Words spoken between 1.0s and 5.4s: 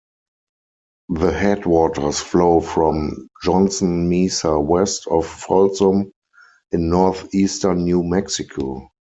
The headwaters flow from Johnson Mesa west of